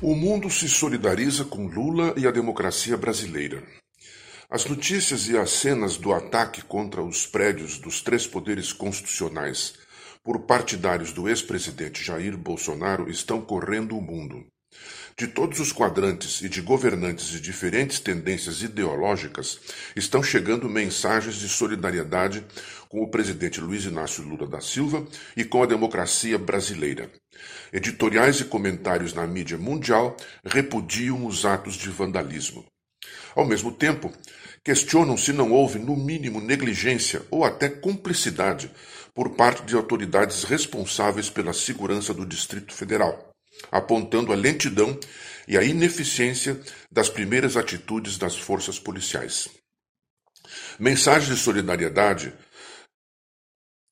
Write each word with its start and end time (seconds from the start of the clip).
O 0.00 0.14
mundo 0.14 0.48
se 0.48 0.68
solidariza 0.68 1.44
com 1.44 1.66
Lula 1.66 2.14
e 2.16 2.24
a 2.24 2.30
democracia 2.30 2.96
brasileira. 2.96 3.64
As 4.48 4.64
notícias 4.64 5.28
e 5.28 5.36
as 5.36 5.50
cenas 5.50 5.96
do 5.96 6.12
ataque 6.12 6.62
contra 6.62 7.02
os 7.02 7.26
prédios 7.26 7.78
dos 7.78 8.00
três 8.00 8.24
poderes 8.24 8.72
constitucionais 8.72 9.74
por 10.22 10.42
partidários 10.42 11.12
do 11.12 11.28
ex-presidente 11.28 12.04
Jair 12.04 12.36
Bolsonaro 12.36 13.10
estão 13.10 13.40
correndo 13.40 13.98
o 13.98 14.00
mundo. 14.00 14.46
De 15.18 15.26
todos 15.26 15.58
os 15.58 15.72
quadrantes 15.72 16.42
e 16.42 16.48
de 16.48 16.60
governantes 16.60 17.26
de 17.26 17.40
diferentes 17.40 17.98
tendências 17.98 18.62
ideológicas, 18.62 19.58
estão 19.96 20.22
chegando 20.22 20.68
mensagens 20.68 21.34
de 21.34 21.48
solidariedade 21.48 22.46
com 22.88 23.02
o 23.02 23.10
presidente 23.10 23.60
Luiz 23.60 23.84
Inácio 23.84 24.22
Lula 24.22 24.46
da 24.46 24.60
Silva 24.60 25.04
e 25.36 25.44
com 25.44 25.60
a 25.60 25.66
democracia 25.66 26.38
brasileira. 26.38 27.10
Editoriais 27.72 28.38
e 28.38 28.44
comentários 28.44 29.12
na 29.12 29.26
mídia 29.26 29.58
mundial 29.58 30.16
repudiam 30.44 31.26
os 31.26 31.44
atos 31.44 31.74
de 31.74 31.88
vandalismo. 31.88 32.64
Ao 33.34 33.44
mesmo 33.44 33.72
tempo, 33.72 34.12
questionam 34.62 35.16
se 35.16 35.32
não 35.32 35.50
houve, 35.50 35.80
no 35.80 35.96
mínimo, 35.96 36.40
negligência 36.40 37.22
ou 37.28 37.44
até 37.44 37.68
cumplicidade 37.68 38.70
por 39.12 39.30
parte 39.30 39.64
de 39.64 39.74
autoridades 39.74 40.44
responsáveis 40.44 41.28
pela 41.28 41.52
segurança 41.52 42.14
do 42.14 42.24
Distrito 42.24 42.72
Federal 42.72 43.27
apontando 43.70 44.32
a 44.32 44.36
lentidão 44.36 44.98
e 45.46 45.56
a 45.56 45.62
ineficiência 45.62 46.60
das 46.90 47.08
primeiras 47.08 47.56
atitudes 47.56 48.18
das 48.18 48.36
forças 48.36 48.78
policiais. 48.78 49.48
Mensagens 50.78 51.28
de 51.28 51.42
solidariedade 51.42 52.32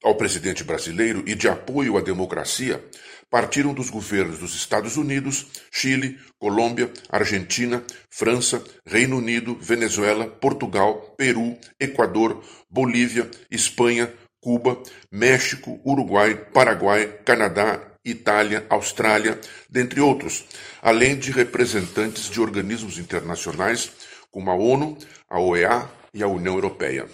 ao 0.05 0.15
presidente 0.15 0.63
brasileiro 0.63 1.25
e 1.27 1.35
de 1.35 1.49
apoio 1.49 1.97
à 1.97 2.01
democracia 2.01 2.85
partiram 3.29 3.75
dos 3.75 3.91
governos 3.91 4.39
dos 4.39 4.55
Estados 4.55 4.97
Unidos, 4.97 5.47
Chile, 5.73 6.19
Colômbia, 6.39 6.93
Argentina, 7.09 7.83
França, 8.11 8.63
Reino 8.87 9.19
Unido, 9.19 9.57
Venezuela, 9.57 10.29
Portugal, 10.29 11.15
Peru, 11.17 11.59
Equador, 11.81 12.45
Bolívia, 12.71 13.29
Espanha, 13.51 14.13
Cuba, 14.41 14.81
México, 15.11 15.81
Uruguai, 15.85 16.37
Paraguai, 16.53 17.21
Canadá, 17.25 17.96
Itália, 18.07 18.65
Austrália, 18.71 19.41
dentre 19.69 20.01
outros, 20.01 20.45
além 20.81 21.19
de 21.19 21.31
representantes 21.31 22.31
de 22.31 22.41
organismos 22.41 22.99
internacionais 22.99 23.91
como 24.31 24.51
a 24.51 24.55
ONU, 24.55 24.97
a 25.29 25.41
OEA 25.41 25.91
e 26.15 26.23
a 26.23 26.29
União 26.29 26.55
Europeia. 26.55 27.07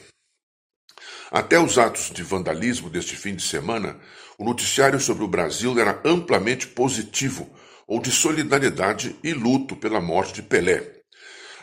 Até 1.31 1.59
os 1.59 1.79
atos 1.79 2.11
de 2.11 2.23
vandalismo 2.23 2.91
deste 2.91 3.17
fim 3.17 3.35
de 3.35 3.43
semana, 3.43 3.99
o 4.37 4.45
noticiário 4.45 5.01
sobre 5.01 5.25
o 5.25 5.29
Brasil 5.29 5.79
era 5.79 6.01
amplamente 6.05 6.67
positivo 6.67 7.49
ou 7.87 8.01
de 8.01 8.11
solidariedade 8.11 9.17
e 9.25 9.33
luto 9.33 9.75
pela 9.75 10.01
morte 10.01 10.35
de 10.35 10.43
Pelé. 10.43 11.01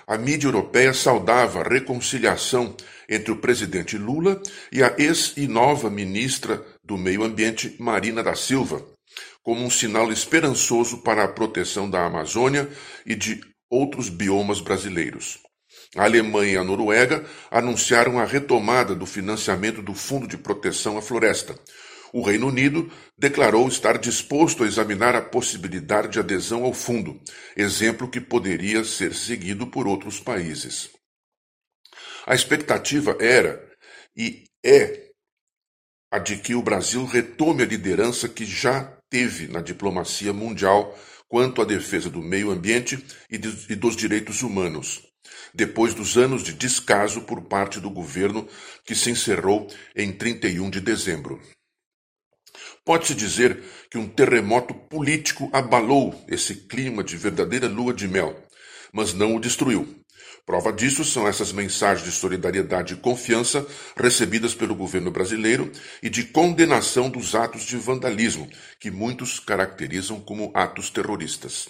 A 0.08 0.17
mídia 0.17 0.47
europeia 0.47 0.91
saudava 0.91 1.59
a 1.59 1.67
reconciliação 1.67 2.75
entre 3.08 3.31
o 3.31 3.36
presidente 3.36 3.95
Lula 3.95 4.41
e 4.71 4.81
a 4.81 4.95
ex 4.97 5.33
e 5.38 5.47
nova 5.47 5.88
ministra 5.89 6.66
do 6.83 6.97
Meio 6.97 7.23
Ambiente, 7.23 7.75
Marina 7.80 8.23
da 8.23 8.36
Silva, 8.36 8.83
como 9.43 9.63
um 9.63 9.69
sinal 9.69 10.11
esperançoso 10.11 10.99
para 10.99 11.23
a 11.23 11.27
proteção 11.27 11.89
da 11.89 12.05
Amazônia 12.05 12.69
e 13.05 13.15
de 13.15 13.41
outros 13.69 14.09
biomas 14.09 14.61
brasileiros. 14.61 15.39
A 15.95 16.03
Alemanha 16.03 16.53
e 16.53 16.57
a 16.57 16.63
Noruega 16.63 17.25
anunciaram 17.49 18.19
a 18.19 18.25
retomada 18.25 18.93
do 18.93 19.05
financiamento 19.05 19.81
do 19.81 19.93
Fundo 19.93 20.27
de 20.27 20.37
Proteção 20.37 20.97
à 20.97 21.02
Floresta. 21.02 21.55
O 22.11 22.21
Reino 22.23 22.47
Unido 22.47 22.91
declarou 23.17 23.67
estar 23.67 23.97
disposto 23.97 24.63
a 24.63 24.67
examinar 24.67 25.15
a 25.15 25.21
possibilidade 25.21 26.09
de 26.09 26.19
adesão 26.19 26.63
ao 26.63 26.73
fundo, 26.73 27.21
exemplo 27.55 28.09
que 28.09 28.19
poderia 28.19 28.83
ser 28.83 29.13
seguido 29.13 29.67
por 29.67 29.87
outros 29.87 30.20
países. 30.20 30.89
A 32.26 32.33
expectativa 32.33 33.15
era 33.20 33.64
e 34.15 34.43
é 34.64 35.09
a 36.11 36.17
de 36.17 36.37
que 36.37 36.55
o 36.55 36.61
Brasil 36.64 37.05
retome 37.05 37.61
a 37.61 37.65
liderança 37.65 38.27
que 38.27 38.45
já 38.45 38.98
teve 39.09 39.47
na 39.47 39.61
diplomacia 39.61 40.31
mundial 40.31 40.97
quanto 41.27 41.61
à 41.61 41.65
defesa 41.65 42.09
do 42.09 42.21
meio 42.21 42.52
ambiente 42.52 43.03
e, 43.30 43.37
de, 43.37 43.71
e 43.71 43.75
dos 43.75 43.95
direitos 43.95 44.42
humanos, 44.42 45.03
depois 45.53 45.93
dos 45.93 46.17
anos 46.17 46.43
de 46.43 46.53
descaso 46.53 47.21
por 47.21 47.42
parte 47.43 47.80
do 47.80 47.89
governo 47.89 48.47
que 48.86 48.95
se 48.95 49.11
encerrou 49.11 49.67
em 49.95 50.11
31 50.11 50.70
de 50.70 50.81
dezembro. 50.81 51.39
Pode-se 52.83 53.14
dizer 53.14 53.64
que 53.92 53.97
um 53.97 54.08
terremoto 54.08 54.73
político 54.73 55.49
abalou 55.53 56.26
esse 56.27 56.55
clima 56.55 57.03
de 57.03 57.15
verdadeira 57.15 57.67
lua 57.67 57.93
de 57.93 58.08
mel, 58.08 58.43
mas 58.91 59.14
não 59.14 59.36
o 59.36 59.39
destruiu. 59.39 59.98
Prova 60.45 60.73
disso 60.73 61.05
são 61.05 61.27
essas 61.27 61.52
mensagens 61.52 62.05
de 62.05 62.11
solidariedade 62.11 62.93
e 62.93 62.97
confiança 62.97 63.65
recebidas 63.95 64.53
pelo 64.55 64.75
governo 64.75 65.11
brasileiro 65.11 65.71
e 66.02 66.09
de 66.09 66.23
condenação 66.23 67.09
dos 67.09 67.35
atos 67.35 67.63
de 67.63 67.77
vandalismo, 67.77 68.49
que 68.79 68.89
muitos 68.89 69.39
caracterizam 69.39 70.19
como 70.19 70.52
atos 70.53 70.89
terroristas. 70.89 71.69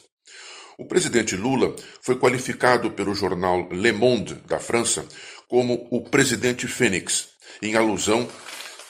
O 0.77 0.85
presidente 0.85 1.35
Lula 1.35 1.75
foi 2.01 2.17
qualificado 2.17 2.91
pelo 2.91 3.13
jornal 3.13 3.67
Le 3.69 3.91
Monde 3.91 4.35
da 4.47 4.59
França 4.59 5.05
como 5.49 5.87
o 5.91 6.01
presidente 6.01 6.67
Fênix, 6.67 7.29
em 7.61 7.75
alusão 7.75 8.29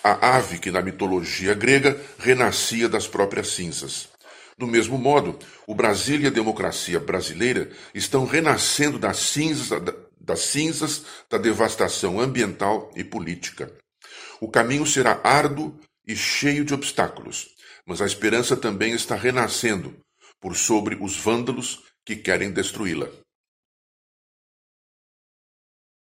à 0.04 0.38
ave 0.38 0.60
que 0.60 0.70
na 0.70 0.82
mitologia 0.82 1.54
grega 1.54 2.00
renascia 2.20 2.88
das 2.88 3.08
próprias 3.08 3.50
cinzas. 3.50 4.10
Do 4.60 4.68
mesmo 4.68 4.98
modo, 4.98 5.40
o 5.66 5.74
Brasil 5.74 6.20
e 6.20 6.28
a 6.28 6.30
democracia 6.30 7.00
brasileira 7.00 7.72
estão 7.96 8.26
renascendo 8.26 9.00
das 9.00 9.16
cinzas, 9.16 9.82
das 10.20 10.42
cinzas 10.42 11.06
da 11.30 11.38
devastação 11.38 12.20
ambiental 12.20 12.92
e 12.94 13.02
política. 13.02 13.72
O 14.42 14.50
caminho 14.50 14.86
será 14.86 15.22
árduo 15.24 15.80
e 16.06 16.14
cheio 16.14 16.66
de 16.66 16.74
obstáculos, 16.74 17.48
mas 17.86 18.02
a 18.02 18.06
esperança 18.06 18.58
também 18.58 18.92
está 18.92 19.16
renascendo 19.16 19.96
por 20.42 20.58
sobre 20.58 20.98
os 21.00 21.16
vândalos 21.16 21.82
que 22.06 22.18
querem 22.18 22.52
destruí-la. 22.52 23.08